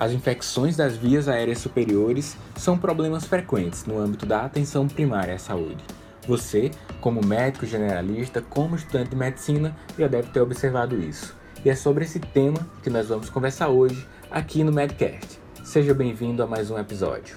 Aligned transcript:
As 0.00 0.12
infecções 0.12 0.78
das 0.78 0.96
vias 0.96 1.28
aéreas 1.28 1.58
superiores 1.58 2.34
são 2.56 2.78
problemas 2.78 3.26
frequentes 3.26 3.84
no 3.84 3.98
âmbito 3.98 4.24
da 4.24 4.46
atenção 4.46 4.88
primária 4.88 5.34
à 5.34 5.38
saúde. 5.38 5.84
Você, 6.26 6.70
como 7.02 7.22
médico 7.22 7.66
generalista, 7.66 8.40
como 8.40 8.76
estudante 8.76 9.10
de 9.10 9.16
medicina, 9.16 9.76
já 9.98 10.08
deve 10.08 10.30
ter 10.30 10.40
observado 10.40 10.98
isso. 10.98 11.36
E 11.62 11.68
é 11.68 11.74
sobre 11.74 12.06
esse 12.06 12.18
tema 12.18 12.66
que 12.82 12.88
nós 12.88 13.08
vamos 13.08 13.28
conversar 13.28 13.68
hoje 13.68 14.08
aqui 14.30 14.64
no 14.64 14.72
Medcast. 14.72 15.38
Seja 15.62 15.92
bem-vindo 15.92 16.42
a 16.42 16.46
mais 16.46 16.70
um 16.70 16.78
episódio. 16.78 17.36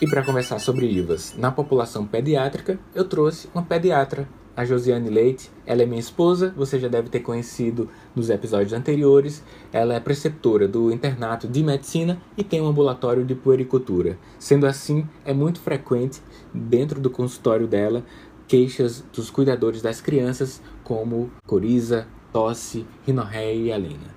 E 0.00 0.06
para 0.06 0.22
conversar 0.22 0.60
sobre 0.60 0.86
IVAs 0.86 1.34
na 1.36 1.50
população 1.50 2.06
pediátrica, 2.06 2.78
eu 2.94 3.08
trouxe 3.08 3.48
uma 3.52 3.64
pediatra 3.64 4.28
a 4.56 4.64
Josiane 4.64 5.10
Leite. 5.10 5.50
Ela 5.66 5.82
é 5.82 5.86
minha 5.86 6.00
esposa, 6.00 6.52
você 6.56 6.78
já 6.78 6.88
deve 6.88 7.08
ter 7.08 7.20
conhecido 7.20 7.88
nos 8.14 8.30
episódios 8.30 8.72
anteriores. 8.72 9.42
Ela 9.72 9.94
é 9.94 10.00
preceptora 10.00 10.68
do 10.68 10.92
internato 10.92 11.48
de 11.48 11.62
medicina 11.62 12.20
e 12.36 12.44
tem 12.44 12.60
um 12.60 12.68
ambulatório 12.68 13.24
de 13.24 13.34
puericultura. 13.34 14.18
Sendo 14.38 14.66
assim, 14.66 15.06
é 15.24 15.32
muito 15.32 15.60
frequente 15.60 16.20
dentro 16.52 17.00
do 17.00 17.10
consultório 17.10 17.66
dela 17.66 18.04
queixas 18.46 19.02
dos 19.12 19.30
cuidadores 19.30 19.80
das 19.80 20.00
crianças 20.00 20.60
como 20.82 21.30
coriza, 21.46 22.06
tosse, 22.32 22.86
rinorreia 23.06 23.54
e 23.54 23.72
alina. 23.72 24.14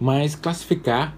Mas 0.00 0.34
classificar 0.34 1.16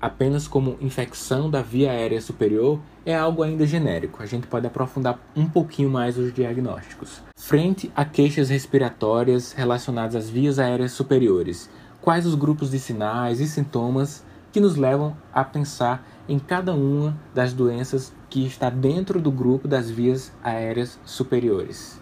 apenas 0.00 0.46
como 0.46 0.76
infecção 0.80 1.50
da 1.50 1.60
via 1.60 1.90
aérea 1.90 2.20
superior 2.20 2.80
é 3.04 3.14
algo 3.14 3.42
ainda 3.42 3.66
genérico. 3.66 4.22
A 4.22 4.26
gente 4.26 4.46
pode 4.46 4.66
aprofundar 4.66 5.18
um 5.34 5.48
pouquinho 5.48 5.90
mais 5.90 6.16
os 6.16 6.32
diagnósticos. 6.32 7.22
Frente 7.36 7.90
a 7.94 8.04
queixas 8.04 8.48
respiratórias 8.48 9.52
relacionadas 9.52 10.14
às 10.14 10.30
vias 10.30 10.58
aéreas 10.58 10.92
superiores, 10.92 11.68
quais 12.00 12.26
os 12.26 12.34
grupos 12.34 12.70
de 12.70 12.78
sinais 12.78 13.40
e 13.40 13.46
sintomas 13.46 14.24
que 14.52 14.60
nos 14.60 14.76
levam 14.76 15.16
a 15.32 15.44
pensar 15.44 16.06
em 16.28 16.38
cada 16.38 16.74
uma 16.74 17.16
das 17.34 17.52
doenças 17.52 18.12
que 18.28 18.46
está 18.46 18.70
dentro 18.70 19.20
do 19.20 19.30
grupo 19.30 19.66
das 19.66 19.90
vias 19.90 20.32
aéreas 20.42 20.98
superiores? 21.04 22.00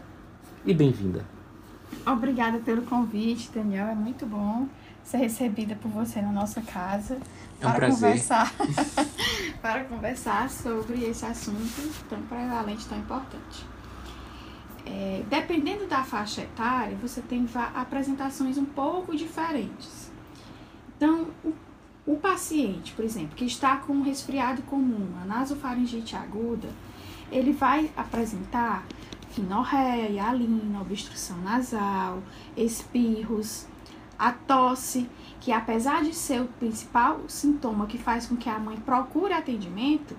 E 0.64 0.74
bem-vinda. 0.74 1.24
Obrigada 2.04 2.58
pelo 2.58 2.82
convite, 2.82 3.50
Daniel. 3.54 3.86
É 3.88 3.94
muito 3.94 4.26
bom 4.26 4.68
ser 5.06 5.18
recebida 5.18 5.76
por 5.76 5.88
você 5.88 6.20
na 6.20 6.32
nossa 6.32 6.60
casa 6.60 7.14
é 7.60 7.66
um 7.66 7.70
para 7.70 7.78
prazer. 7.78 7.94
conversar 7.94 8.52
para 9.62 9.84
conversar 9.84 10.50
sobre 10.50 11.04
esse 11.04 11.24
assunto 11.24 12.04
tão 12.08 12.20
prevalente, 12.22 12.86
tão 12.86 12.98
importante. 12.98 13.64
É, 14.84 15.22
dependendo 15.28 15.86
da 15.86 16.02
faixa 16.04 16.42
etária, 16.42 16.96
você 16.96 17.20
tem 17.20 17.48
apresentações 17.74 18.58
um 18.58 18.64
pouco 18.64 19.16
diferentes. 19.16 20.10
Então, 20.96 21.28
o, 21.44 21.52
o 22.06 22.16
paciente, 22.16 22.92
por 22.92 23.04
exemplo, 23.04 23.34
que 23.36 23.44
está 23.44 23.76
com 23.78 23.94
um 23.94 24.02
resfriado 24.02 24.62
comum, 24.62 25.08
a 25.22 25.24
nasofaringite 25.24 26.14
aguda, 26.14 26.68
ele 27.30 27.52
vai 27.52 27.90
apresentar 27.96 28.84
rinorreia, 29.36 30.08
hialina, 30.08 30.80
obstrução 30.80 31.36
nasal, 31.38 32.22
espirros, 32.56 33.66
a 34.18 34.32
tosse, 34.32 35.08
que 35.40 35.52
apesar 35.52 36.02
de 36.02 36.14
ser 36.14 36.40
o 36.40 36.46
principal 36.46 37.20
sintoma 37.28 37.86
que 37.86 37.98
faz 37.98 38.26
com 38.26 38.36
que 38.36 38.48
a 38.48 38.58
mãe 38.58 38.76
procure 38.76 39.32
atendimento, 39.32 40.16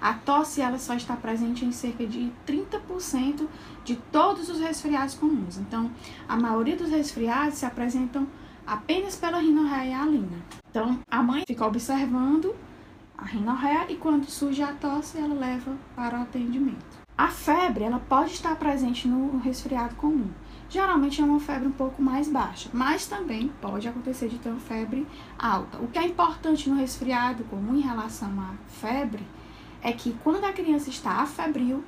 a 0.00 0.14
tosse 0.14 0.60
ela 0.60 0.78
só 0.78 0.94
está 0.94 1.14
presente 1.14 1.64
em 1.64 1.72
cerca 1.72 2.06
de 2.06 2.32
30% 2.46 3.46
de 3.84 3.96
todos 4.10 4.48
os 4.48 4.60
resfriados 4.60 5.14
comuns. 5.14 5.58
Então, 5.58 5.90
a 6.28 6.36
maioria 6.36 6.76
dos 6.76 6.90
resfriados 6.90 7.58
se 7.58 7.66
apresentam 7.66 8.26
apenas 8.66 9.16
pela 9.16 9.38
rinorreia 9.38 9.90
e 9.90 9.92
a 9.92 10.02
alina. 10.02 10.38
Então, 10.70 10.98
a 11.10 11.22
mãe 11.22 11.44
fica 11.46 11.66
observando 11.66 12.54
a 13.18 13.24
rinorreia 13.24 13.86
e 13.90 13.96
quando 13.96 14.24
surge 14.24 14.62
a 14.62 14.72
tosse, 14.72 15.18
ela 15.18 15.34
leva 15.34 15.76
para 15.94 16.18
o 16.18 16.22
atendimento. 16.22 17.00
A 17.18 17.28
febre, 17.28 17.84
ela 17.84 17.98
pode 17.98 18.32
estar 18.32 18.56
presente 18.56 19.06
no 19.06 19.38
resfriado 19.40 19.94
comum. 19.96 20.30
Geralmente 20.70 21.20
é 21.20 21.24
uma 21.24 21.40
febre 21.40 21.66
um 21.66 21.72
pouco 21.72 22.00
mais 22.00 22.28
baixa, 22.28 22.70
mas 22.72 23.04
também 23.04 23.50
pode 23.60 23.88
acontecer 23.88 24.28
de 24.28 24.38
ter 24.38 24.50
uma 24.50 24.60
febre 24.60 25.04
alta. 25.36 25.78
O 25.78 25.88
que 25.88 25.98
é 25.98 26.04
importante 26.04 26.70
no 26.70 26.76
resfriado 26.76 27.42
comum 27.44 27.76
em 27.76 27.80
relação 27.80 28.30
à 28.40 28.54
febre 28.68 29.26
é 29.82 29.90
que 29.90 30.14
quando 30.22 30.44
a 30.44 30.52
criança 30.52 30.88
está 30.88 31.22
afebril, 31.22 31.82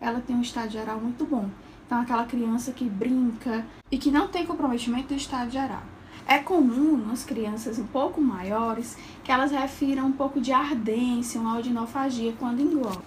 ela 0.00 0.20
tem 0.20 0.36
um 0.36 0.40
estado 0.40 0.70
geral 0.70 1.00
muito 1.00 1.24
bom. 1.24 1.50
Então, 1.84 2.00
aquela 2.00 2.26
criança 2.26 2.70
que 2.70 2.84
brinca 2.84 3.66
e 3.90 3.98
que 3.98 4.08
não 4.08 4.28
tem 4.28 4.46
comprometimento 4.46 5.08
do 5.08 5.14
estado 5.14 5.50
geral. 5.50 5.82
É 6.24 6.38
comum 6.38 6.96
nas 6.96 7.24
crianças 7.24 7.76
um 7.76 7.86
pouco 7.86 8.20
maiores 8.20 8.96
que 9.24 9.32
elas 9.32 9.50
refiram 9.50 10.06
um 10.06 10.12
pouco 10.12 10.40
de 10.40 10.52
ardência, 10.52 11.40
uma 11.40 11.58
odinofagia 11.58 12.32
quando 12.38 12.60
engolem. 12.60 13.00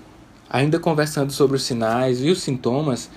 Ainda 0.50 0.78
conversando 0.78 1.32
sobre 1.32 1.56
os 1.56 1.64
sinais 1.64 2.22
e 2.22 2.30
os 2.30 2.42
sintomas, 2.42 3.10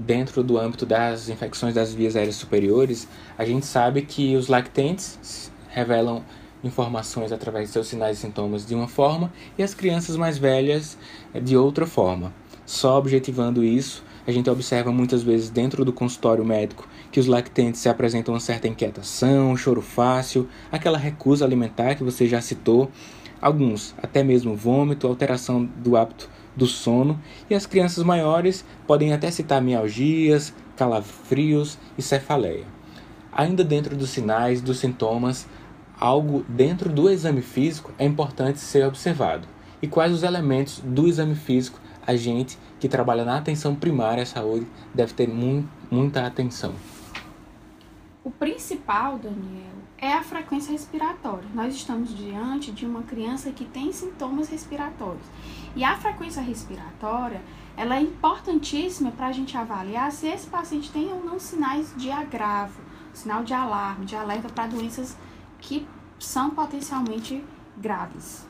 dentro 0.00 0.42
do 0.42 0.58
âmbito 0.58 0.86
das 0.86 1.28
infecções 1.28 1.74
das 1.74 1.92
vias 1.92 2.16
aéreas 2.16 2.36
superiores, 2.36 3.06
a 3.36 3.44
gente 3.44 3.66
sabe 3.66 4.02
que 4.02 4.34
os 4.34 4.48
lactentes 4.48 5.52
revelam 5.68 6.24
informações 6.64 7.32
através 7.32 7.68
de 7.68 7.72
seus 7.72 7.88
sinais 7.88 8.18
e 8.18 8.20
sintomas 8.20 8.66
de 8.66 8.74
uma 8.74 8.88
forma 8.88 9.32
e 9.58 9.62
as 9.62 9.74
crianças 9.74 10.16
mais 10.16 10.38
velhas 10.38 10.96
eh, 11.34 11.40
de 11.40 11.56
outra 11.56 11.86
forma. 11.86 12.32
Só 12.64 12.98
objetivando 12.98 13.64
isso, 13.64 14.04
a 14.26 14.32
gente 14.32 14.48
observa 14.48 14.92
muitas 14.92 15.22
vezes 15.22 15.50
dentro 15.50 15.84
do 15.84 15.92
consultório 15.92 16.44
médico 16.44 16.88
que 17.10 17.20
os 17.20 17.26
lactentes 17.26 17.80
se 17.80 17.88
apresentam 17.88 18.34
uma 18.34 18.40
certa 18.40 18.68
inquietação, 18.68 19.56
choro 19.56 19.82
fácil, 19.82 20.48
aquela 20.70 20.98
recusa 20.98 21.44
alimentar 21.44 21.94
que 21.94 22.04
você 22.04 22.26
já 22.26 22.40
citou, 22.40 22.90
alguns 23.40 23.94
até 24.02 24.22
mesmo 24.22 24.54
vômito, 24.54 25.06
alteração 25.06 25.64
do 25.64 25.96
hábito 25.96 26.28
do 26.60 26.66
sono, 26.66 27.18
e 27.48 27.54
as 27.54 27.64
crianças 27.64 28.04
maiores 28.04 28.66
podem 28.86 29.14
até 29.14 29.30
citar 29.30 29.62
mialgias, 29.62 30.52
calafrios 30.76 31.78
e 31.96 32.02
cefaleia. 32.02 32.66
Ainda 33.32 33.64
dentro 33.64 33.96
dos 33.96 34.10
sinais, 34.10 34.60
dos 34.60 34.78
sintomas, 34.78 35.48
algo 35.98 36.44
dentro 36.46 36.90
do 36.90 37.08
exame 37.08 37.40
físico 37.40 37.92
é 37.98 38.04
importante 38.04 38.58
ser 38.58 38.86
observado. 38.86 39.48
E 39.80 39.88
quais 39.88 40.12
os 40.12 40.22
elementos 40.22 40.80
do 40.84 41.08
exame 41.08 41.34
físico 41.34 41.80
a 42.06 42.14
gente 42.14 42.58
que 42.78 42.90
trabalha 42.90 43.24
na 43.24 43.38
atenção 43.38 43.74
primária 43.74 44.22
à 44.22 44.26
saúde 44.26 44.66
deve 44.94 45.14
ter 45.14 45.28
mu 45.28 45.66
muita 45.90 46.26
atenção? 46.26 46.74
O 48.22 48.30
principal, 48.30 49.18
Daniel, 49.18 49.80
é 49.96 50.12
a 50.12 50.22
frequência 50.22 50.72
respiratória. 50.72 51.48
Nós 51.54 51.74
estamos 51.74 52.14
diante 52.16 52.72
de 52.72 52.84
uma 52.86 53.02
criança 53.02 53.50
que 53.50 53.64
tem 53.64 53.92
sintomas 53.92 54.48
respiratórios. 54.48 55.24
E 55.76 55.84
a 55.84 55.96
frequência 55.96 56.42
respiratória, 56.42 57.40
ela 57.76 57.96
é 57.96 58.00
importantíssima 58.00 59.10
para 59.12 59.28
a 59.28 59.32
gente 59.32 59.56
avaliar 59.56 60.10
se 60.10 60.26
esse 60.26 60.46
paciente 60.48 60.90
tem 60.90 61.12
ou 61.12 61.24
não 61.24 61.38
sinais 61.38 61.94
de 61.96 62.10
agravo, 62.10 62.80
sinal 63.12 63.44
de 63.44 63.54
alarme, 63.54 64.04
de 64.04 64.16
alerta 64.16 64.48
para 64.48 64.66
doenças 64.66 65.16
que 65.60 65.86
são 66.18 66.50
potencialmente 66.50 67.44
graves. 67.76 68.48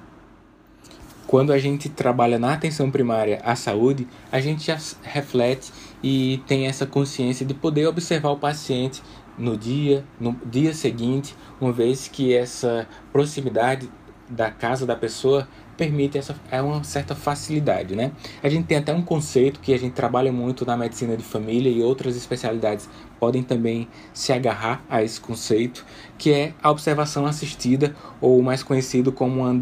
Quando 1.26 1.52
a 1.52 1.58
gente 1.58 1.88
trabalha 1.88 2.38
na 2.38 2.54
atenção 2.54 2.90
primária 2.90 3.40
à 3.44 3.54
saúde, 3.54 4.08
a 4.32 4.40
gente 4.40 4.66
já 4.66 4.76
reflete 5.02 5.72
e 6.02 6.42
tem 6.46 6.66
essa 6.66 6.86
consciência 6.86 7.46
de 7.46 7.54
poder 7.54 7.86
observar 7.86 8.30
o 8.30 8.36
paciente 8.36 9.00
no 9.38 9.56
dia, 9.56 10.04
no 10.18 10.32
dia 10.44 10.74
seguinte, 10.74 11.36
uma 11.60 11.72
vez 11.72 12.08
que 12.08 12.34
essa 12.34 12.88
proximidade 13.12 13.88
da 14.28 14.50
casa 14.50 14.86
da 14.86 14.96
pessoa 14.96 15.48
permite 15.80 16.18
essa 16.18 16.38
é 16.50 16.60
uma 16.60 16.84
certa 16.84 17.14
facilidade, 17.14 17.96
né? 17.96 18.12
A 18.42 18.50
gente 18.50 18.66
tem 18.66 18.76
até 18.76 18.92
um 18.92 19.00
conceito 19.00 19.60
que 19.60 19.72
a 19.72 19.78
gente 19.78 19.94
trabalha 19.94 20.30
muito 20.30 20.66
na 20.66 20.76
medicina 20.76 21.16
de 21.16 21.24
família 21.24 21.70
e 21.70 21.82
outras 21.82 22.16
especialidades 22.16 22.86
podem 23.18 23.42
também 23.42 23.88
se 24.12 24.30
agarrar 24.30 24.84
a 24.90 25.02
esse 25.02 25.18
conceito, 25.18 25.86
que 26.18 26.30
é 26.34 26.52
a 26.62 26.70
observação 26.70 27.24
assistida 27.24 27.96
ou 28.20 28.42
mais 28.42 28.62
conhecido 28.62 29.10
como 29.10 29.40
uma 29.40 29.54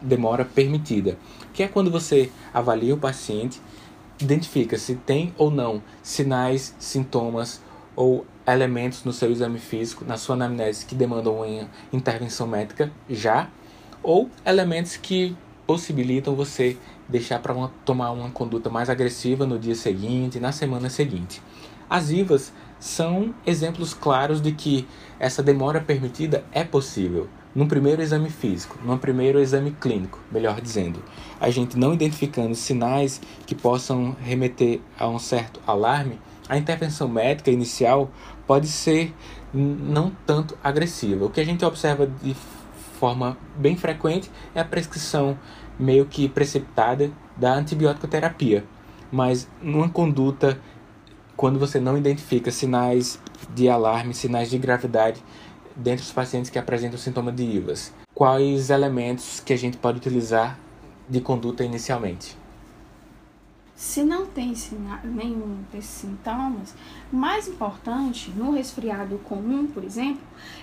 demora 0.00 0.42
permitida, 0.42 1.18
que 1.52 1.62
é 1.62 1.68
quando 1.68 1.90
você 1.90 2.30
avalia 2.54 2.94
o 2.94 2.98
paciente 2.98 3.60
identifica 4.18 4.78
se 4.78 4.94
tem 4.94 5.34
ou 5.36 5.50
não 5.50 5.82
sinais, 6.02 6.74
sintomas 6.78 7.60
ou 7.94 8.26
elementos 8.46 9.04
no 9.04 9.12
seu 9.12 9.30
exame 9.30 9.58
físico, 9.58 10.02
na 10.02 10.16
sua 10.16 10.34
anamnese 10.34 10.86
que 10.86 10.94
demandam 10.94 11.36
uma 11.36 11.68
intervenção 11.92 12.46
médica 12.46 12.90
já, 13.08 13.50
ou 14.02 14.30
elementos 14.46 14.96
que 14.96 15.36
possibilitam 15.68 16.34
você 16.34 16.78
deixar 17.06 17.40
para 17.40 17.54
tomar 17.84 18.10
uma 18.12 18.30
conduta 18.30 18.70
mais 18.70 18.88
agressiva 18.88 19.44
no 19.44 19.58
dia 19.58 19.74
seguinte, 19.74 20.40
na 20.40 20.50
semana 20.50 20.88
seguinte. 20.88 21.42
As 21.90 22.08
IVAs 22.08 22.54
são 22.80 23.34
exemplos 23.46 23.92
claros 23.92 24.40
de 24.40 24.52
que 24.52 24.88
essa 25.20 25.42
demora 25.42 25.78
permitida 25.78 26.42
é 26.52 26.64
possível. 26.64 27.28
Num 27.54 27.68
primeiro 27.68 28.00
exame 28.00 28.30
físico, 28.30 28.78
num 28.82 28.96
primeiro 28.96 29.38
exame 29.40 29.72
clínico, 29.72 30.18
melhor 30.32 30.58
dizendo, 30.58 31.02
a 31.38 31.50
gente 31.50 31.76
não 31.76 31.92
identificando 31.92 32.54
sinais 32.54 33.20
que 33.44 33.54
possam 33.54 34.16
remeter 34.22 34.80
a 34.98 35.06
um 35.06 35.18
certo 35.18 35.60
alarme, 35.66 36.18
a 36.48 36.56
intervenção 36.56 37.08
médica 37.08 37.50
inicial 37.50 38.10
pode 38.46 38.68
ser 38.68 39.14
não 39.52 40.12
tanto 40.24 40.56
agressiva. 40.64 41.26
O 41.26 41.30
que 41.30 41.40
a 41.40 41.44
gente 41.44 41.62
observa 41.62 42.06
de 42.06 42.34
forma 42.98 43.38
bem 43.56 43.76
frequente 43.76 44.30
é 44.54 44.60
a 44.60 44.64
prescrição 44.64 45.38
meio 45.78 46.06
que 46.06 46.28
precipitada 46.28 47.10
da 47.36 47.54
antibiótico 47.54 48.08
terapia, 48.08 48.64
mas 49.12 49.48
numa 49.62 49.88
conduta 49.88 50.58
quando 51.36 51.58
você 51.58 51.78
não 51.78 51.96
identifica 51.96 52.50
sinais 52.50 53.20
de 53.54 53.68
alarme, 53.68 54.14
sinais 54.14 54.50
de 54.50 54.58
gravidade 54.58 55.22
dentre 55.76 56.04
os 56.04 56.12
pacientes 56.12 56.50
que 56.50 56.58
apresentam 56.58 56.98
sintoma 56.98 57.30
de 57.30 57.44
IVAS. 57.44 57.92
Quais 58.14 58.70
elementos 58.70 59.40
que 59.40 59.52
a 59.52 59.56
gente 59.56 59.76
pode 59.76 59.98
utilizar 59.98 60.58
de 61.08 61.20
conduta 61.20 61.62
inicialmente? 61.62 62.37
Se 63.78 64.02
não 64.02 64.26
tem 64.26 64.54
nenhum 65.04 65.62
desses 65.72 66.00
sintomas, 66.00 66.74
o 67.12 67.16
mais 67.16 67.46
importante 67.46 68.28
no 68.32 68.50
resfriado 68.50 69.18
comum, 69.18 69.68
por 69.68 69.84
exemplo, 69.84 70.20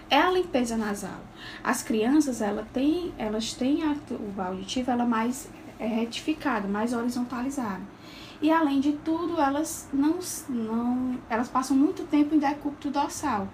é 0.09 0.17
a 0.17 0.29
limpeza 0.29 0.75
nasal. 0.75 1.21
As 1.63 1.81
crianças, 1.81 2.41
ela 2.41 2.67
tem, 2.73 3.13
elas 3.17 3.53
têm 3.53 3.83
a 3.83 3.95
tuba 4.06 4.47
auditiva 4.47 4.91
ela 4.91 5.06
mais 5.06 5.47
é, 5.79 5.88
retificada, 5.88 6.67
mais 6.67 6.91
horizontalizada. 6.91 7.94
E 8.41 8.51
além 8.51 8.79
de 8.79 8.93
tudo, 8.93 9.39
elas 9.39 9.87
não, 9.93 10.19
não 10.49 11.17
elas 11.29 11.47
passam 11.47 11.75
muito 11.75 12.03
tempo 12.03 12.35
em 12.35 12.39
decúbito 12.39 12.89
dorsal. 12.89 13.47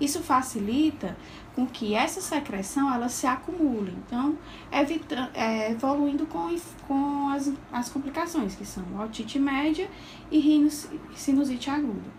Isso 0.00 0.22
facilita 0.22 1.16
com 1.54 1.66
que 1.66 1.94
essa 1.94 2.20
secreção 2.20 2.92
ela 2.92 3.08
se 3.08 3.26
acumule, 3.26 3.92
então 4.06 4.38
evita, 4.70 5.28
é, 5.34 5.72
evoluindo 5.72 6.24
com, 6.26 6.56
com 6.86 7.28
as, 7.30 7.52
as 7.72 7.88
complicações, 7.88 8.54
que 8.54 8.64
são 8.64 8.84
otite 9.00 9.40
média 9.40 9.90
e 10.30 10.70
sinusite 11.16 11.68
aguda. 11.68 12.18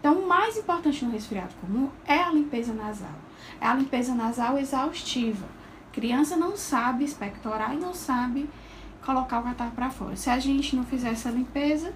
Então, 0.00 0.14
o 0.14 0.26
mais 0.26 0.56
importante 0.56 1.04
no 1.04 1.12
resfriado 1.12 1.54
comum 1.60 1.90
é 2.06 2.18
a 2.18 2.32
limpeza 2.32 2.72
nasal. 2.72 3.14
É 3.60 3.66
a 3.66 3.74
limpeza 3.74 4.14
nasal 4.14 4.58
exaustiva. 4.58 5.46
Criança 5.92 6.36
não 6.36 6.56
sabe 6.56 7.04
expectorar 7.04 7.74
e 7.74 7.78
não 7.78 7.92
sabe 7.92 8.48
colocar 9.10 9.40
o 9.40 9.42
catarro 9.42 9.72
para 9.72 9.90
fora. 9.90 10.14
Se 10.14 10.30
a 10.30 10.38
gente 10.38 10.76
não 10.76 10.84
fizer 10.84 11.10
essa 11.10 11.30
limpeza, 11.30 11.92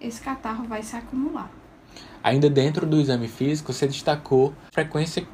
esse 0.00 0.20
catarro 0.20 0.64
vai 0.64 0.82
se 0.82 0.96
acumular. 0.96 1.50
Ainda 2.22 2.48
dentro 2.48 2.86
do 2.86 2.98
exame 2.98 3.28
físico, 3.28 3.70
você 3.70 3.86
destacou 3.86 4.54
frequência 4.72 5.26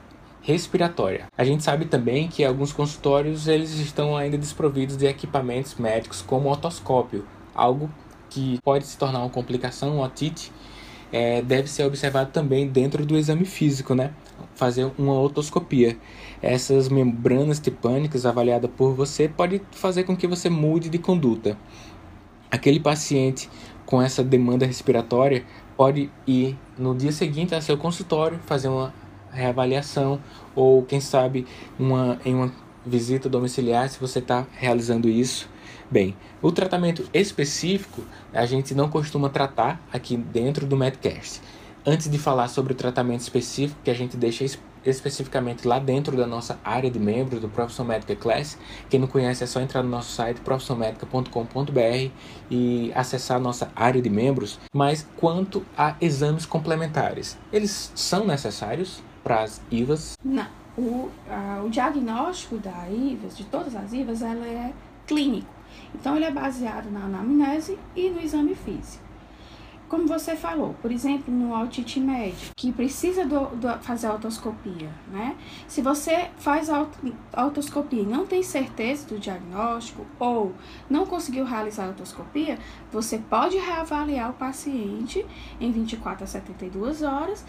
respiratória. 0.43 1.29
A 1.39 1.45
gente 1.45 1.63
sabe 1.63 1.85
também 1.85 2.27
que 2.27 2.45
alguns 2.45 2.73
consultórios 2.73 3.47
eles 3.47 3.71
estão 3.79 4.17
ainda 4.17 4.37
desprovidos 4.37 4.97
de 4.97 5.07
equipamentos 5.07 5.77
médicos 5.77 6.21
como 6.21 6.51
otoscópio, 6.51 7.25
algo 7.55 7.89
que 8.29 8.59
pode 8.65 8.87
se 8.87 8.99
tornar 8.99 9.21
uma 9.21 9.31
complicação, 9.31 9.97
uma 9.97 10.07
otite, 10.07 10.51
é, 11.13 11.43
deve 11.43 11.69
ser 11.69 11.85
observado 11.85 12.31
também 12.33 12.67
dentro 12.67 13.07
do 13.07 13.17
exame 13.17 13.45
físico, 13.45 13.95
né? 13.95 14.13
Fazer 14.55 14.91
uma 14.99 15.21
otoscopia. 15.21 15.97
Essas 16.43 16.89
membranas 16.89 17.61
tipânicas 17.61 18.25
avaliadas 18.25 18.71
por 18.77 18.95
você 18.95 19.29
pode 19.29 19.61
fazer 19.73 20.05
com 20.05 20.17
que 20.17 20.27
você 20.27 20.49
mude 20.49 20.89
de 20.89 20.99
conduta. 20.99 21.57
Aquele 22.51 22.81
paciente 22.81 23.49
com 23.85 24.01
essa 24.01 24.25
demanda 24.25 24.67
respiratória 24.67 25.45
pode 25.77 26.11
ir 26.27 26.57
no 26.79 26.95
dia 26.95 27.13
seguinte 27.13 27.55
ao 27.55 27.63
seu 27.63 27.77
consultório 27.77 28.39
fazer 28.47 28.69
uma 28.69 28.93
reavaliação 29.31 30.21
ou 30.55 30.83
quem 30.83 31.01
sabe 31.01 31.47
uma, 31.79 32.19
em 32.25 32.35
uma 32.35 32.53
visita 32.85 33.29
domiciliar 33.29 33.89
se 33.89 34.01
você 34.01 34.19
está 34.19 34.47
realizando 34.59 35.09
isso 35.09 35.49
Bem, 35.91 36.17
o 36.41 36.53
tratamento 36.53 37.11
específico 37.13 38.05
a 38.33 38.47
gente 38.47 38.77
não 38.77 38.89
costuma 38.89 39.29
tratar 39.29 39.85
aqui 39.93 40.17
dentro 40.17 40.65
do 40.65 40.77
Medcast. 40.77 41.43
Antes 41.85 42.09
de 42.09 42.17
falar 42.17 42.47
sobre 42.47 42.75
o 42.75 42.77
tratamento 42.77 43.23
específico, 43.23 43.81
que 43.83 43.91
a 43.91 43.95
gente 43.95 44.17
deixa 44.17 44.45
especificamente 44.85 45.67
lá 45.67 45.79
dentro 45.79 46.17
da 46.17 46.27
nossa 46.27 46.59
área 46.65 46.91
de 46.91 46.99
membros 46.99 47.41
do 47.41 47.49
Profissão 47.49 47.85
Médica 47.85 48.15
Class, 48.17 48.59
quem 48.89 49.01
não 49.01 49.07
conhece 49.07 49.45
é 49.45 49.47
só 49.47 49.61
entrar 49.61 49.83
no 49.83 49.89
nosso 49.89 50.13
site 50.13 50.41
profissionmedica.com.br 50.41 52.11
e 52.51 52.93
acessar 52.95 53.37
a 53.37 53.41
nossa 53.41 53.71
área 53.75 54.01
de 54.01 54.11
membros. 54.11 54.59
Mas 54.73 55.07
quanto 55.17 55.65
a 55.77 55.97
exames 56.01 56.47
complementares, 56.47 57.39
eles 57.53 57.93
são 57.95 58.27
necessários 58.27 59.03
para 59.23 59.43
as 59.43 59.61
IVAs? 59.71 60.17
Não. 60.25 60.47
O, 60.79 61.11
o 61.65 61.69
diagnóstico 61.69 62.57
da 62.57 62.89
IVAs, 62.89 63.37
de 63.37 63.45
todas 63.45 63.75
as 63.77 63.93
IVAs, 63.93 64.23
ela 64.23 64.47
é 64.47 64.73
clínico 65.07 65.61
então, 65.95 66.17
ele 66.17 66.25
é 66.25 66.31
baseado 66.31 66.91
na 66.91 67.05
anamnese 67.05 67.79
e 67.95 68.11
no 68.11 68.21
exame 68.21 68.55
físico. 68.55 69.10
Como 69.91 70.07
você 70.07 70.37
falou, 70.37 70.77
por 70.81 70.93
exemplo, 70.93 71.35
no 71.35 71.53
autite 71.53 71.99
médio, 71.99 72.53
que 72.55 72.71
precisa 72.71 73.27
do, 73.27 73.47
do, 73.57 73.77
fazer 73.81 74.07
autoscopia, 74.07 74.89
né? 75.11 75.37
Se 75.67 75.83
você 75.83 76.31
faz 76.39 76.71
a 76.71 76.87
autoscopia 77.33 78.03
e 78.03 78.07
não 78.07 78.25
tem 78.25 78.41
certeza 78.41 79.09
do 79.09 79.19
diagnóstico 79.19 80.07
ou 80.17 80.55
não 80.89 81.05
conseguiu 81.05 81.45
realizar 81.45 81.87
a 81.87 81.87
autoscopia, 81.89 82.57
você 82.93 83.19
pode 83.19 83.57
reavaliar 83.57 84.31
o 84.31 84.35
paciente 84.35 85.27
em 85.61 85.73
24 85.73 86.23
a 86.23 86.27
72 86.29 87.03
horas 87.03 87.45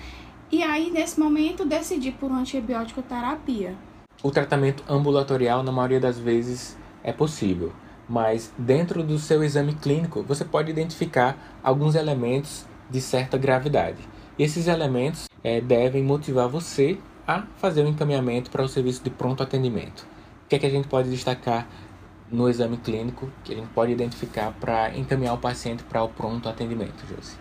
e 0.51 0.63
aí, 0.63 0.89
nesse 0.89 1.19
momento, 1.19 1.63
decidir 1.63 2.13
por 2.13 2.31
uma 2.31 2.39
antibiótico 2.39 3.03
terapia. 3.03 3.75
O 4.23 4.31
tratamento 4.31 4.83
ambulatorial, 4.89 5.61
na 5.61 5.71
maioria 5.71 5.99
das 5.99 6.17
vezes, 6.17 6.75
é 7.03 7.13
possível 7.13 7.71
mas 8.11 8.51
dentro 8.57 9.01
do 9.03 9.17
seu 9.17 9.41
exame 9.41 9.73
clínico 9.73 10.21
você 10.21 10.43
pode 10.43 10.69
identificar 10.69 11.37
alguns 11.63 11.95
elementos 11.95 12.65
de 12.89 12.99
certa 12.99 13.37
gravidade. 13.37 13.99
Esses 14.37 14.67
elementos 14.67 15.29
é, 15.41 15.61
devem 15.61 16.03
motivar 16.03 16.49
você 16.49 16.99
a 17.25 17.43
fazer 17.55 17.83
o 17.83 17.85
um 17.85 17.87
encaminhamento 17.87 18.51
para 18.51 18.63
o 18.63 18.67
serviço 18.67 19.01
de 19.01 19.09
pronto 19.09 19.41
atendimento. 19.41 20.01
O 20.43 20.49
que 20.49 20.57
é 20.57 20.59
que 20.59 20.65
a 20.65 20.69
gente 20.69 20.89
pode 20.89 21.09
destacar 21.09 21.69
no 22.29 22.49
exame 22.49 22.75
clínico 22.75 23.31
que 23.45 23.53
a 23.53 23.55
gente 23.55 23.69
pode 23.69 23.93
identificar 23.93 24.51
para 24.59 24.93
encaminhar 24.97 25.33
o 25.35 25.37
paciente 25.37 25.81
para 25.83 26.03
o 26.03 26.09
pronto 26.09 26.49
atendimento, 26.49 27.05
Josi? 27.07 27.37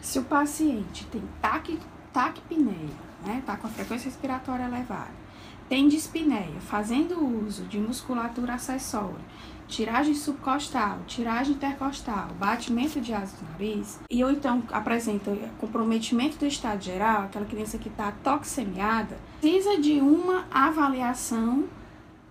Se 0.00 0.18
o 0.18 0.24
paciente 0.24 1.04
tem 1.06 1.22
taque, 1.42 1.78
taquipneia, 2.14 2.96
né, 3.26 3.42
tá 3.44 3.58
com 3.58 3.66
a 3.66 3.70
frequência 3.70 4.06
respiratória 4.06 4.64
elevada, 4.64 5.28
tem 5.68 5.86
dispneia, 5.86 6.60
fazendo 6.60 7.22
uso 7.46 7.64
de 7.64 7.78
musculatura 7.78 8.54
acessória, 8.54 9.20
tiragem 9.68 10.14
subcostal, 10.14 10.98
tiragem 11.06 11.52
intercostal, 11.52 12.28
batimento 12.38 13.00
de 13.00 13.12
asa 13.12 13.36
do 13.36 13.52
nariz, 13.52 14.00
e 14.10 14.24
ou 14.24 14.30
então 14.30 14.62
apresenta 14.72 15.30
comprometimento 15.58 16.38
do 16.38 16.46
estado 16.46 16.82
geral, 16.82 17.24
aquela 17.24 17.44
criança 17.44 17.78
que 17.78 17.88
está 17.88 18.12
toxemiada, 18.24 19.16
precisa 19.40 19.78
de 19.78 20.00
uma 20.00 20.46
avaliação 20.50 21.64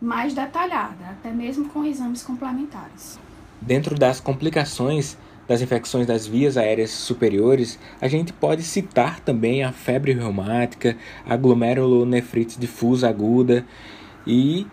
mais 0.01 0.33
detalhada, 0.33 1.05
até 1.11 1.31
mesmo 1.31 1.69
com 1.69 1.85
exames 1.85 2.23
complementares. 2.23 3.19
Dentro 3.61 3.95
das 3.95 4.19
complicações 4.19 5.17
das 5.47 5.61
infecções 5.61 6.05
das 6.05 6.27
vias 6.27 6.57
aéreas 6.57 6.91
superiores, 6.91 7.79
a 8.01 8.07
gente 8.09 8.33
pode 8.33 8.63
citar 8.63 9.21
também 9.21 9.63
a 9.63 9.71
febre 9.71 10.11
reumática, 10.11 10.97
a 11.25 11.37
glomerulonefrite 11.37 12.59
difusa 12.59 13.07
aguda, 13.07 13.65
e 14.25 14.67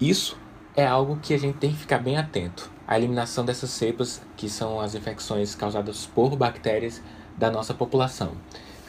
isso 0.00 0.38
é 0.74 0.86
algo 0.86 1.18
que 1.20 1.34
a 1.34 1.38
gente 1.38 1.58
tem 1.58 1.70
que 1.70 1.78
ficar 1.78 1.98
bem 1.98 2.16
atento. 2.16 2.70
A 2.86 2.98
eliminação 2.98 3.44
dessas 3.44 3.70
cepas, 3.70 4.22
que 4.36 4.48
são 4.48 4.80
as 4.80 4.94
infecções 4.94 5.54
causadas 5.54 6.06
por 6.06 6.34
bactérias 6.36 7.02
da 7.36 7.50
nossa 7.50 7.74
população. 7.74 8.32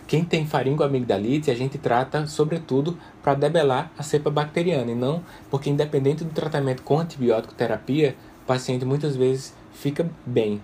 Quem 0.08 0.24
tem 0.24 0.46
faringoamigdalite, 0.46 1.50
a 1.50 1.56
gente 1.56 1.78
trata 1.78 2.28
sobretudo 2.28 2.98
para 3.22 3.34
debelar 3.34 3.92
a 3.98 4.04
cepa 4.04 4.30
bacteriana 4.30 4.92
e 4.92 4.96
não 4.96 5.24
porque 5.50 5.70
independente 5.70 6.24
do 6.24 6.32
tratamento 6.32 6.84
com 6.84 7.00
antibiótico 7.00 7.54
terapia, 7.54 8.16
o 8.44 8.46
paciente 8.46 8.86
muitas 8.86 9.16
vezes 9.16 9.54
fica 9.74 10.10
bem, 10.26 10.62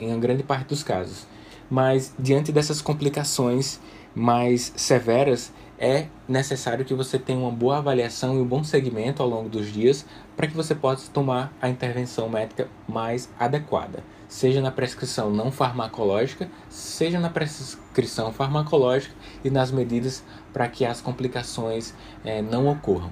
em 0.00 0.08
uma 0.08 0.18
grande 0.18 0.42
parte 0.42 0.68
dos 0.68 0.82
casos. 0.82 1.26
Mas 1.68 2.14
diante 2.18 2.52
dessas 2.52 2.80
complicações 2.80 3.80
mais 4.14 4.72
severas, 4.76 5.52
é 5.78 6.06
necessário 6.28 6.84
que 6.84 6.94
você 6.94 7.18
tenha 7.18 7.38
uma 7.38 7.50
boa 7.50 7.78
avaliação 7.78 8.34
e 8.36 8.40
um 8.40 8.46
bom 8.46 8.64
segmento 8.64 9.22
ao 9.22 9.28
longo 9.28 9.48
dos 9.48 9.72
dias 9.72 10.06
para 10.36 10.46
que 10.46 10.54
você 10.54 10.74
possa 10.74 11.10
tomar 11.10 11.52
a 11.60 11.68
intervenção 11.68 12.28
médica 12.28 12.68
mais 12.88 13.28
adequada, 13.38 14.02
seja 14.28 14.60
na 14.60 14.70
prescrição 14.70 15.30
não 15.30 15.50
farmacológica, 15.50 16.48
seja 16.68 17.20
na 17.20 17.30
prescrição 17.30 18.32
farmacológica 18.32 19.14
e 19.44 19.50
nas 19.50 19.70
medidas 19.70 20.24
para 20.52 20.68
que 20.68 20.84
as 20.84 21.00
complicações 21.00 21.94
é, 22.24 22.40
não 22.40 22.68
ocorram. 22.68 23.10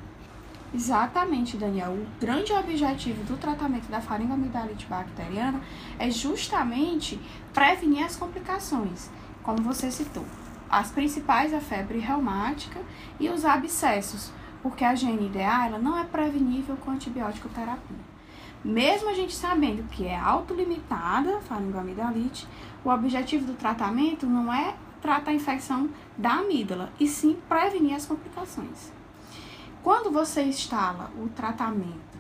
Exatamente, 0.75 1.56
Daniel. 1.56 1.92
O 1.92 2.06
grande 2.21 2.52
objetivo 2.52 3.23
do 3.25 3.37
tratamento 3.37 3.88
da 3.88 4.00
faringoamidalite 4.00 4.87
bacteriana 4.87 5.61
é 6.00 6.11
justamente 6.11 7.21
prevenir 7.52 8.04
as 8.04 8.16
complicações, 8.16 9.09
como 9.44 9.62
você 9.62 9.88
citou. 9.88 10.25
As 10.75 10.90
principais 10.90 11.54
a 11.54 11.61
febre 11.61 12.00
reumática 12.00 12.81
e 13.21 13.28
os 13.28 13.45
abscessos, 13.45 14.33
porque 14.61 14.85
a 14.85 14.93
GNDA 14.93 15.66
ela 15.66 15.78
não 15.78 15.97
é 15.97 16.02
prevenível 16.02 16.76
com 16.78 16.90
antibiótico 16.90 17.49
terapia. 17.49 17.97
Mesmo 18.64 19.09
a 19.09 19.14
gente 19.14 19.33
sabendo 19.33 19.88
que 19.88 20.04
é 20.04 20.19
autolimitada, 20.19 21.40
faringoamidalite, 21.43 22.49
o 22.85 22.90
objetivo 22.90 23.47
do 23.47 23.52
tratamento 23.52 24.26
não 24.26 24.52
é 24.52 24.75
tratar 25.00 25.31
a 25.31 25.35
infecção 25.35 25.88
da 26.19 26.38
amígdala, 26.38 26.93
e 26.99 27.07
sim 27.07 27.38
prevenir 27.49 27.95
as 27.95 28.04
complicações. 28.04 28.93
Quando 29.81 30.11
você 30.11 30.43
instala 30.43 31.09
o 31.16 31.28
tratamento 31.28 32.19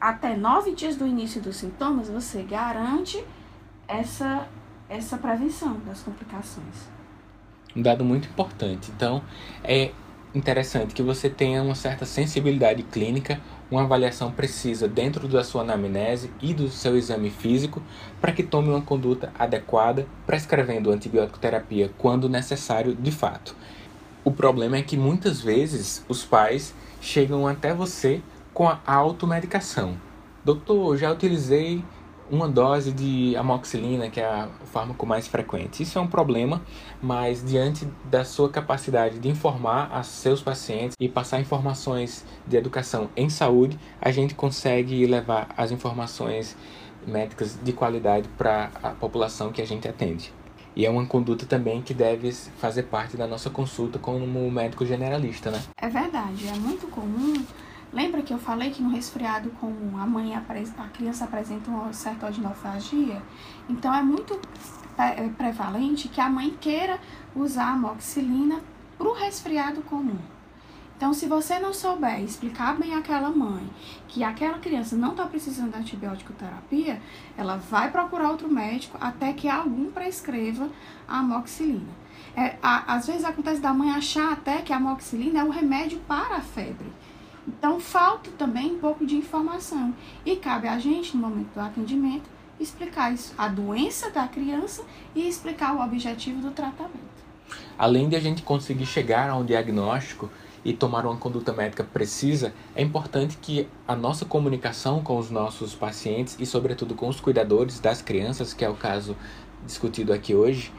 até 0.00 0.34
nove 0.34 0.74
dias 0.74 0.96
do 0.96 1.06
início 1.06 1.42
dos 1.42 1.56
sintomas, 1.56 2.08
você 2.08 2.44
garante 2.44 3.22
essa, 3.86 4.48
essa 4.88 5.18
prevenção 5.18 5.78
das 5.80 6.00
complicações 6.00 7.01
um 7.74 7.82
dado 7.82 8.04
muito 8.04 8.28
importante. 8.28 8.90
Então, 8.94 9.22
é 9.64 9.90
interessante 10.34 10.94
que 10.94 11.02
você 11.02 11.28
tenha 11.28 11.62
uma 11.62 11.74
certa 11.74 12.06
sensibilidade 12.06 12.82
clínica, 12.84 13.40
uma 13.70 13.82
avaliação 13.82 14.30
precisa 14.30 14.88
dentro 14.88 15.28
da 15.28 15.44
sua 15.44 15.62
anamnese 15.62 16.30
e 16.40 16.54
do 16.54 16.68
seu 16.68 16.96
exame 16.96 17.30
físico 17.30 17.82
para 18.20 18.32
que 18.32 18.42
tome 18.42 18.68
uma 18.68 18.80
conduta 18.80 19.32
adequada, 19.38 20.06
prescrevendo 20.26 20.90
antibiótico 20.90 21.38
terapia 21.38 21.90
quando 21.98 22.28
necessário 22.28 22.94
de 22.94 23.10
fato. 23.10 23.54
O 24.24 24.30
problema 24.30 24.76
é 24.76 24.82
que 24.82 24.96
muitas 24.96 25.40
vezes 25.40 26.04
os 26.08 26.24
pais 26.24 26.74
chegam 27.00 27.46
até 27.46 27.74
você 27.74 28.22
com 28.54 28.68
a 28.68 28.80
automedicação. 28.86 29.96
Doutor, 30.44 30.96
já 30.96 31.10
utilizei 31.10 31.84
uma 32.30 32.48
dose 32.48 32.92
de 32.92 33.36
amoxicilina, 33.36 34.08
que 34.08 34.20
é 34.20 34.48
o 34.62 34.66
fármaco 34.66 35.06
mais 35.06 35.26
frequente. 35.26 35.82
Isso 35.82 35.98
é 35.98 36.02
um 36.02 36.06
problema, 36.06 36.62
mas 37.00 37.44
diante 37.44 37.86
da 38.04 38.24
sua 38.24 38.48
capacidade 38.48 39.18
de 39.18 39.28
informar 39.28 39.90
a 39.92 40.02
seus 40.02 40.40
pacientes 40.40 40.96
e 40.98 41.08
passar 41.08 41.40
informações 41.40 42.24
de 42.46 42.56
educação 42.56 43.10
em 43.16 43.28
saúde, 43.28 43.78
a 44.00 44.10
gente 44.10 44.34
consegue 44.34 45.06
levar 45.06 45.48
as 45.56 45.70
informações 45.70 46.56
médicas 47.06 47.58
de 47.62 47.72
qualidade 47.72 48.28
para 48.38 48.70
a 48.82 48.90
população 48.90 49.52
que 49.52 49.60
a 49.60 49.66
gente 49.66 49.88
atende. 49.88 50.32
E 50.74 50.86
é 50.86 50.90
uma 50.90 51.04
conduta 51.04 51.44
também 51.44 51.82
que 51.82 51.92
deve 51.92 52.32
fazer 52.32 52.84
parte 52.84 53.16
da 53.16 53.26
nossa 53.26 53.50
consulta 53.50 53.98
como 53.98 54.50
médico 54.50 54.86
generalista, 54.86 55.50
né? 55.50 55.60
É 55.76 55.88
verdade, 55.88 56.48
é 56.48 56.54
muito 56.54 56.86
comum 56.86 57.44
Lembra 57.92 58.22
que 58.22 58.32
eu 58.32 58.38
falei 58.38 58.70
que 58.70 58.82
no 58.82 58.88
resfriado 58.88 59.50
comum 59.50 59.98
a 59.98 60.06
mãe 60.06 60.34
a 60.34 60.40
criança 60.88 61.24
apresenta 61.24 61.70
uma 61.70 61.92
certa 61.92 62.26
odinofagia? 62.26 63.22
Então 63.68 63.94
é 63.94 64.02
muito 64.02 64.40
é, 64.96 65.28
prevalente 65.28 66.08
que 66.08 66.20
a 66.20 66.30
mãe 66.30 66.56
queira 66.58 66.98
usar 67.34 67.66
a 67.66 67.72
amoxicilina 67.72 68.60
para 68.96 69.08
o 69.08 69.12
resfriado 69.12 69.82
comum. 69.82 70.18
Então, 70.96 71.12
se 71.12 71.26
você 71.26 71.58
não 71.58 71.74
souber 71.74 72.20
explicar 72.20 72.78
bem 72.78 72.94
àquela 72.94 73.28
mãe 73.28 73.68
que 74.06 74.22
aquela 74.22 74.60
criança 74.60 74.94
não 74.94 75.10
está 75.10 75.26
precisando 75.26 75.72
de 75.72 75.78
antibiótico 75.78 76.32
terapia, 76.32 77.02
ela 77.36 77.56
vai 77.56 77.90
procurar 77.90 78.30
outro 78.30 78.48
médico 78.48 78.96
até 79.00 79.32
que 79.32 79.48
algum 79.48 79.90
prescreva 79.90 80.70
a 81.08 81.18
amoxicilina. 81.18 81.90
É, 82.36 82.56
a, 82.62 82.94
às 82.94 83.08
vezes 83.08 83.24
acontece 83.24 83.60
da 83.60 83.74
mãe 83.74 83.90
achar 83.90 84.32
até 84.32 84.62
que 84.62 84.72
a 84.72 84.76
amoxicilina 84.76 85.40
é 85.40 85.44
um 85.44 85.50
remédio 85.50 85.98
para 86.06 86.36
a 86.36 86.40
febre. 86.40 86.92
Então, 87.46 87.80
falta 87.80 88.30
também 88.38 88.72
um 88.72 88.78
pouco 88.78 89.04
de 89.04 89.16
informação. 89.16 89.94
E 90.24 90.36
cabe 90.36 90.68
a 90.68 90.78
gente, 90.78 91.16
no 91.16 91.28
momento 91.28 91.52
do 91.52 91.60
atendimento, 91.60 92.28
explicar 92.60 93.12
isso, 93.12 93.34
a 93.36 93.48
doença 93.48 94.10
da 94.10 94.28
criança 94.28 94.84
e 95.14 95.28
explicar 95.28 95.74
o 95.74 95.82
objetivo 95.82 96.40
do 96.40 96.50
tratamento. 96.50 97.12
Além 97.76 98.08
de 98.08 98.16
a 98.16 98.20
gente 98.20 98.42
conseguir 98.42 98.86
chegar 98.86 99.28
a 99.28 99.36
um 99.36 99.44
diagnóstico 99.44 100.30
e 100.64 100.72
tomar 100.72 101.04
uma 101.04 101.16
conduta 101.16 101.52
médica 101.52 101.82
precisa, 101.82 102.54
é 102.74 102.82
importante 102.82 103.36
que 103.38 103.68
a 103.86 103.96
nossa 103.96 104.24
comunicação 104.24 105.02
com 105.02 105.18
os 105.18 105.30
nossos 105.30 105.74
pacientes 105.74 106.36
e, 106.38 106.46
sobretudo, 106.46 106.94
com 106.94 107.08
os 107.08 107.20
cuidadores 107.20 107.80
das 107.80 108.00
crianças, 108.00 108.54
que 108.54 108.64
é 108.64 108.68
o 108.68 108.74
caso 108.74 109.16
discutido 109.66 110.12
aqui 110.12 110.34
hoje, 110.34 110.72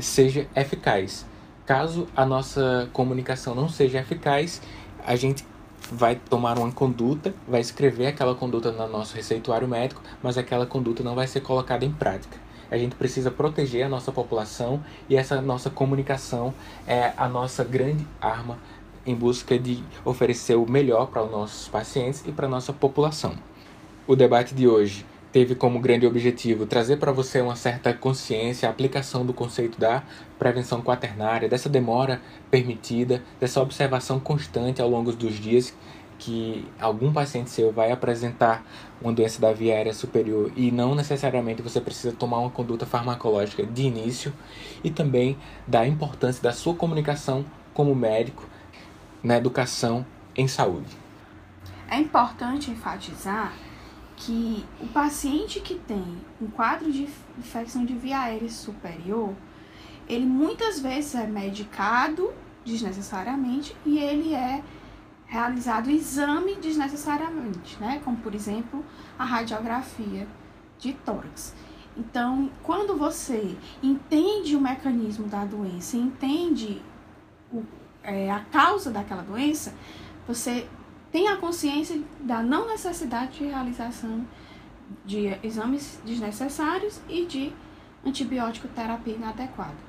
seja 0.00 0.48
eficaz. 0.54 1.24
Caso 1.64 2.08
a 2.16 2.26
nossa 2.26 2.88
comunicação 2.92 3.54
não 3.54 3.68
seja 3.68 4.00
eficaz, 4.00 4.60
a 5.06 5.14
gente 5.14 5.44
vai 5.90 6.16
tomar 6.16 6.58
uma 6.58 6.70
conduta, 6.70 7.34
vai 7.46 7.60
escrever 7.60 8.06
aquela 8.06 8.34
conduta 8.34 8.70
no 8.70 8.88
nosso 8.88 9.14
receituário 9.14 9.66
médico, 9.66 10.02
mas 10.22 10.36
aquela 10.36 10.66
conduta 10.66 11.02
não 11.02 11.14
vai 11.14 11.26
ser 11.26 11.40
colocada 11.40 11.84
em 11.84 11.92
prática. 11.92 12.36
A 12.70 12.76
gente 12.76 12.94
precisa 12.96 13.30
proteger 13.30 13.86
a 13.86 13.88
nossa 13.88 14.12
população 14.12 14.82
e 15.08 15.16
essa 15.16 15.40
nossa 15.40 15.70
comunicação 15.70 16.52
é 16.86 17.12
a 17.16 17.28
nossa 17.28 17.64
grande 17.64 18.06
arma 18.20 18.58
em 19.06 19.14
busca 19.14 19.58
de 19.58 19.82
oferecer 20.04 20.54
o 20.54 20.70
melhor 20.70 21.06
para 21.06 21.24
os 21.24 21.30
nossos 21.30 21.68
pacientes 21.68 22.22
e 22.26 22.32
para 22.32 22.46
a 22.46 22.50
nossa 22.50 22.72
população. 22.72 23.34
O 24.06 24.14
debate 24.14 24.54
de 24.54 24.68
hoje 24.68 25.06
teve 25.32 25.54
como 25.54 25.80
grande 25.80 26.06
objetivo 26.06 26.66
trazer 26.66 26.96
para 26.96 27.12
você 27.12 27.40
uma 27.40 27.56
certa 27.56 27.92
consciência, 27.92 28.68
a 28.68 28.72
aplicação 28.72 29.24
do 29.24 29.32
conceito 29.32 29.78
da 29.78 30.02
prevenção 30.38 30.80
quaternária, 30.82 31.48
dessa 31.48 31.68
demora 31.68 32.20
permitida, 32.50 33.22
dessa 33.38 33.60
observação 33.60 34.18
constante 34.18 34.80
ao 34.80 34.88
longo 34.88 35.12
dos 35.12 35.34
dias 35.34 35.74
que 36.18 36.66
algum 36.80 37.12
paciente 37.12 37.50
seu 37.50 37.70
vai 37.70 37.92
apresentar 37.92 38.64
uma 39.00 39.12
doença 39.12 39.40
da 39.40 39.52
via 39.52 39.74
aérea 39.74 39.94
superior 39.94 40.50
e 40.56 40.70
não 40.70 40.94
necessariamente 40.94 41.62
você 41.62 41.80
precisa 41.80 42.12
tomar 42.12 42.40
uma 42.40 42.50
conduta 42.50 42.84
farmacológica 42.84 43.64
de 43.64 43.82
início 43.82 44.32
e 44.82 44.90
também 44.90 45.38
da 45.66 45.86
importância 45.86 46.42
da 46.42 46.52
sua 46.52 46.74
comunicação 46.74 47.44
como 47.72 47.94
médico 47.94 48.44
na 49.22 49.36
educação 49.36 50.04
em 50.36 50.48
saúde. 50.48 50.96
É 51.88 51.98
importante 51.98 52.70
enfatizar 52.70 53.52
que 54.18 54.64
o 54.80 54.88
paciente 54.88 55.60
que 55.60 55.76
tem 55.76 56.18
um 56.40 56.48
quadro 56.48 56.90
de 56.90 57.08
infecção 57.38 57.84
de 57.84 57.94
via 57.94 58.20
aérea 58.20 58.48
superior, 58.48 59.32
ele 60.08 60.26
muitas 60.26 60.80
vezes 60.80 61.14
é 61.14 61.26
medicado 61.26 62.32
desnecessariamente 62.64 63.76
e 63.86 63.98
ele 63.98 64.34
é 64.34 64.62
realizado 65.26 65.90
exame 65.90 66.56
desnecessariamente, 66.56 67.78
né? 67.78 68.00
Como 68.04 68.16
por 68.16 68.34
exemplo 68.34 68.84
a 69.18 69.24
radiografia 69.24 70.26
de 70.78 70.92
tórax. 70.94 71.54
Então, 71.96 72.50
quando 72.62 72.96
você 72.96 73.56
entende 73.82 74.56
o 74.56 74.60
mecanismo 74.60 75.26
da 75.26 75.44
doença, 75.44 75.96
entende 75.96 76.80
o, 77.52 77.62
é, 78.02 78.30
a 78.30 78.40
causa 78.40 78.90
daquela 78.90 79.22
doença, 79.22 79.74
você 80.26 80.66
tenha 81.10 81.36
consciência 81.36 82.00
da 82.20 82.42
não 82.42 82.66
necessidade 82.66 83.38
de 83.38 83.44
realização 83.44 84.24
de 85.04 85.36
exames 85.42 86.00
desnecessários 86.04 87.00
e 87.08 87.24
de 87.24 87.52
antibiótico 88.04 88.68
terapia 88.68 89.14
inadequada. 89.14 89.88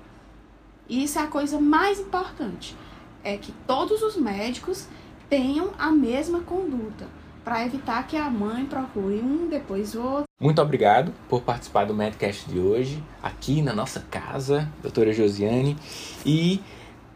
E 0.88 1.04
isso 1.04 1.20
é 1.20 1.24
a 1.24 1.28
coisa 1.28 1.60
mais 1.60 2.00
importante, 2.00 2.76
é 3.24 3.38
que 3.38 3.52
todos 3.68 4.02
os 4.02 4.18
médicos 4.18 4.88
tenham 5.30 5.72
a 5.78 5.92
mesma 5.92 6.42
conduta, 6.42 7.08
para 7.44 7.66
evitar 7.66 8.06
que 8.08 8.18
a 8.18 8.30
mãe 8.30 8.66
procure 8.66 9.22
um 9.22 9.48
depois 9.48 9.96
o 9.96 10.02
outro. 10.02 10.24
Muito 10.40 10.62
obrigado 10.62 11.14
por 11.28 11.42
participar 11.42 11.86
do 11.86 11.94
Medcast 11.94 12.50
de 12.50 12.60
hoje, 12.60 13.04
aqui 13.22 13.62
na 13.62 13.74
nossa 13.74 14.00
casa, 14.10 14.68
doutora 14.82 15.14
Josiane, 15.14 15.78
e 16.26 16.62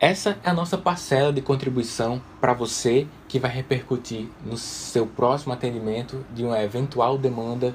essa 0.04 0.38
é 0.44 0.50
a 0.50 0.54
nossa 0.54 0.78
parcela 0.78 1.32
de 1.32 1.42
contribuição 1.42 2.22
para 2.42 2.52
você 2.52 3.08
que 3.26 3.40
vai 3.40 3.50
repercutir 3.50 4.28
no 4.46 4.58
seu 4.58 5.08
próximo 5.08 5.54
atendimento 5.54 6.26
de 6.36 6.44
uma 6.44 6.62
eventual 6.62 7.18
demanda 7.18 7.74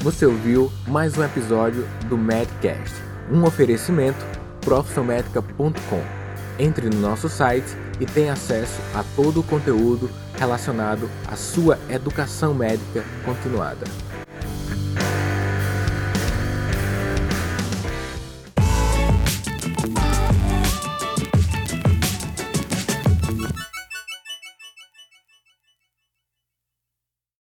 Você 0.02 0.26
ouviu 0.26 0.72
mais 0.88 1.18
um 1.18 1.24
episódio 1.24 1.88
do 2.08 2.16
Medcast, 2.16 2.96
um 3.32 3.44
oferecimento 3.44 4.24
profissionmedica.com. 4.62 6.17
Entre 6.60 6.90
no 6.90 7.00
nosso 7.00 7.30
site 7.30 7.76
e 8.00 8.06
tenha 8.06 8.34
acesso 8.34 8.80
a 8.96 9.04
todo 9.16 9.42
o 9.42 9.44
conteúdo 9.44 10.10
relacionado 10.38 11.10
à 11.28 11.36
sua 11.36 11.78
educação 11.90 12.54
médica 12.54 13.04
continuada. 13.24 13.86